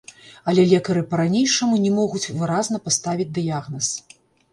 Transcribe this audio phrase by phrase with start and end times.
[0.51, 3.91] Але лекары па-ранейшаму не могуць выразна паставіць дыягназ.